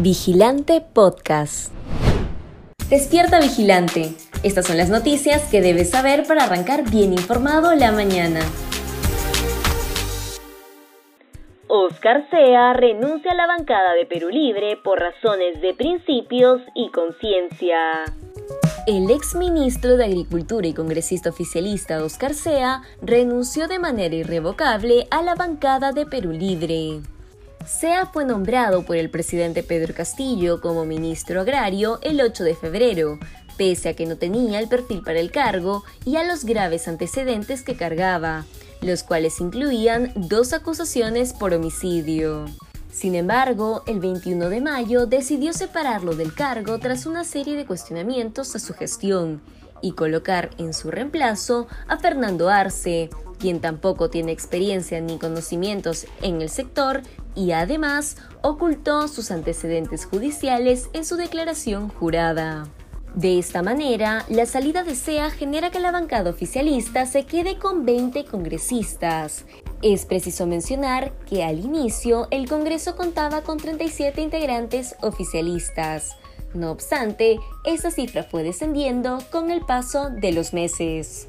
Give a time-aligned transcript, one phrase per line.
[0.00, 1.72] Vigilante Podcast.
[2.90, 4.12] Despierta Vigilante.
[4.42, 8.40] Estas son las noticias que debes saber para arrancar bien informado la mañana.
[11.68, 18.04] Oscar Sea renuncia a la bancada de Perú Libre por razones de principios y conciencia.
[18.88, 25.22] El ex ministro de Agricultura y congresista oficialista Oscar Sea renunció de manera irrevocable a
[25.22, 27.00] la bancada de Perú Libre.
[27.66, 33.18] Sea fue nombrado por el presidente Pedro Castillo como ministro agrario el 8 de febrero,
[33.56, 37.62] pese a que no tenía el perfil para el cargo y a los graves antecedentes
[37.62, 38.44] que cargaba,
[38.82, 42.44] los cuales incluían dos acusaciones por homicidio.
[42.92, 48.54] Sin embargo, el 21 de mayo decidió separarlo del cargo tras una serie de cuestionamientos
[48.54, 49.40] a su gestión
[49.80, 53.10] y colocar en su reemplazo a Fernando Arce,
[53.52, 57.02] tampoco tiene experiencia ni conocimientos en el sector
[57.34, 62.66] y además ocultó sus antecedentes judiciales en su declaración jurada.
[63.14, 67.84] De esta manera, la salida de SEA genera que la bancada oficialista se quede con
[67.84, 69.44] 20 congresistas.
[69.82, 76.16] Es preciso mencionar que al inicio el Congreso contaba con 37 integrantes oficialistas.
[76.54, 81.28] No obstante, esa cifra fue descendiendo con el paso de los meses.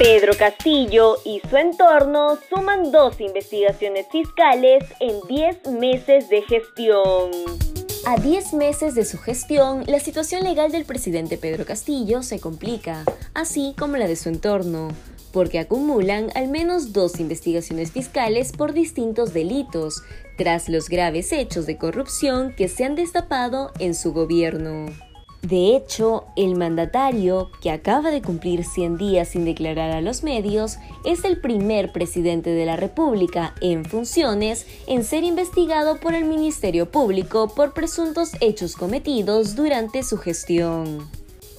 [0.00, 7.30] Pedro Castillo y su entorno suman dos investigaciones fiscales en 10 meses de gestión.
[8.06, 13.04] A 10 meses de su gestión, la situación legal del presidente Pedro Castillo se complica,
[13.34, 14.88] así como la de su entorno,
[15.34, 20.02] porque acumulan al menos dos investigaciones fiscales por distintos delitos,
[20.38, 25.09] tras los graves hechos de corrupción que se han destapado en su gobierno.
[25.42, 30.76] De hecho, el mandatario, que acaba de cumplir 100 días sin declarar a los medios,
[31.04, 36.90] es el primer presidente de la República en funciones en ser investigado por el Ministerio
[36.90, 41.08] Público por presuntos hechos cometidos durante su gestión.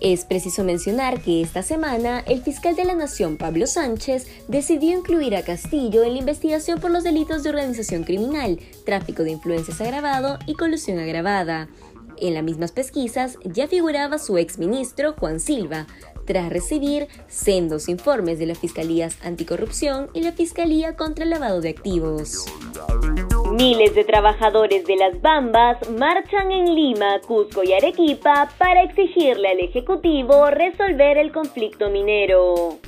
[0.00, 5.34] Es preciso mencionar que esta semana el fiscal de la Nación, Pablo Sánchez, decidió incluir
[5.34, 10.38] a Castillo en la investigación por los delitos de organización criminal, tráfico de influencias agravado
[10.46, 11.68] y colusión agravada,
[12.18, 15.86] en las mismas pesquisas ya figuraba su exministro Juan Silva,
[16.26, 21.70] tras recibir sendos informes de las Fiscalías Anticorrupción y la Fiscalía contra el Lavado de
[21.70, 22.46] Activos.
[23.52, 29.60] Miles de trabajadores de las Bambas marchan en Lima, Cusco y Arequipa para exigirle al
[29.60, 32.78] Ejecutivo resolver el conflicto minero.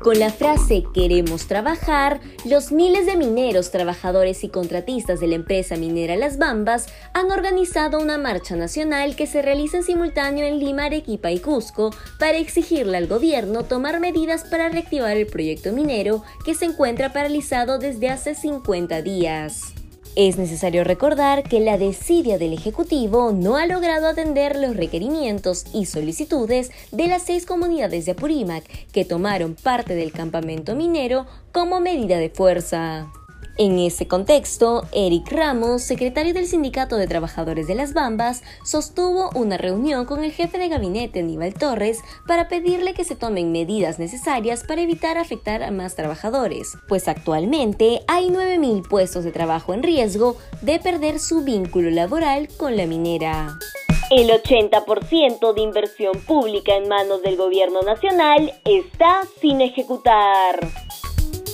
[0.00, 5.76] Con la frase queremos trabajar, los miles de mineros, trabajadores y contratistas de la empresa
[5.76, 10.86] minera Las Bambas han organizado una marcha nacional que se realiza en simultáneo en Lima,
[10.86, 16.54] Arequipa y Cusco para exigirle al gobierno tomar medidas para reactivar el proyecto minero que
[16.54, 19.74] se encuentra paralizado desde hace 50 días.
[20.22, 25.86] Es necesario recordar que la desidia del Ejecutivo no ha logrado atender los requerimientos y
[25.86, 32.18] solicitudes de las seis comunidades de Apurímac que tomaron parte del campamento minero como medida
[32.18, 33.10] de fuerza.
[33.60, 39.58] En ese contexto, Eric Ramos, secretario del Sindicato de Trabajadores de las Bambas, sostuvo una
[39.58, 44.64] reunión con el jefe de gabinete Aníbal Torres para pedirle que se tomen medidas necesarias
[44.66, 50.38] para evitar afectar a más trabajadores, pues actualmente hay 9.000 puestos de trabajo en riesgo
[50.62, 53.58] de perder su vínculo laboral con la minera.
[54.10, 60.60] El 80% de inversión pública en manos del gobierno nacional está sin ejecutar.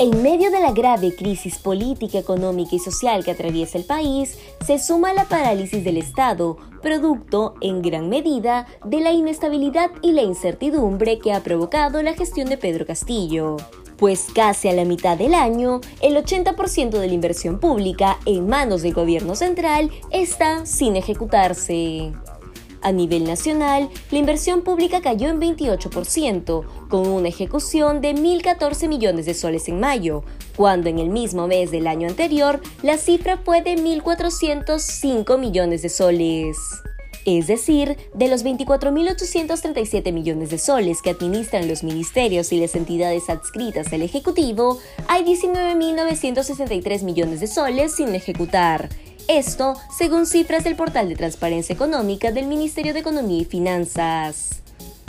[0.00, 4.78] En medio de la grave crisis política, económica y social que atraviesa el país, se
[4.78, 11.18] suma la parálisis del Estado, producto en gran medida de la inestabilidad y la incertidumbre
[11.18, 13.56] que ha provocado la gestión de Pedro Castillo.
[13.96, 18.82] Pues casi a la mitad del año, el 80% de la inversión pública en manos
[18.82, 22.12] del gobierno central está sin ejecutarse.
[22.80, 29.26] A nivel nacional, la inversión pública cayó en 28%, con una ejecución de 1.014 millones
[29.26, 30.22] de soles en mayo,
[30.56, 35.88] cuando en el mismo mes del año anterior la cifra fue de 1.405 millones de
[35.88, 36.56] soles.
[37.24, 43.28] Es decir, de los 24.837 millones de soles que administran los ministerios y las entidades
[43.28, 44.78] adscritas al Ejecutivo,
[45.08, 48.88] hay 19.963 millones de soles sin ejecutar,
[49.28, 54.62] esto según cifras del portal de transparencia económica del Ministerio de Economía y Finanzas.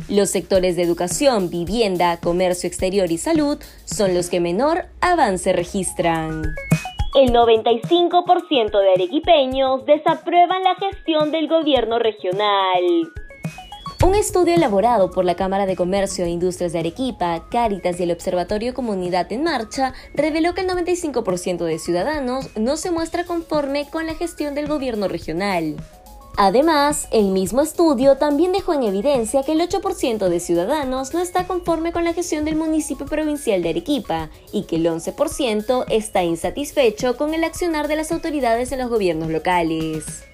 [0.09, 6.43] Los sectores de educación, vivienda, comercio exterior y salud son los que menor avance registran.
[7.15, 12.83] El 95% de arequipeños desaprueban la gestión del gobierno regional.
[14.01, 18.11] Un estudio elaborado por la Cámara de Comercio e Industrias de Arequipa, Cáritas y el
[18.11, 24.05] Observatorio Comunidad en Marcha reveló que el 95% de ciudadanos no se muestra conforme con
[24.05, 25.75] la gestión del gobierno regional.
[26.37, 31.45] Además, el mismo estudio también dejó en evidencia que el 8% de ciudadanos no está
[31.45, 37.17] conforme con la gestión del municipio provincial de Arequipa y que el 11% está insatisfecho
[37.17, 40.28] con el accionar de las autoridades en los gobiernos locales.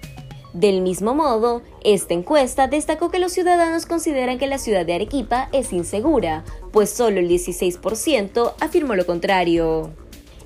[0.56, 5.50] Del mismo modo, esta encuesta destacó que los ciudadanos consideran que la ciudad de Arequipa
[5.52, 9.90] es insegura, pues solo el 16% afirmó lo contrario.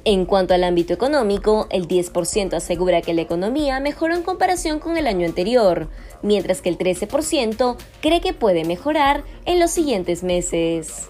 [0.04, 4.96] En cuanto al ámbito económico, el 10% asegura que la economía mejoró en comparación con
[4.96, 5.88] el año anterior,
[6.22, 11.09] mientras que el 13% cree que puede mejorar en los siguientes meses.